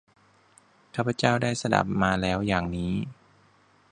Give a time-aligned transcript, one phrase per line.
[0.95, 2.93] ข้าพเจ้าได้สดับมาแล้วอย่างนี้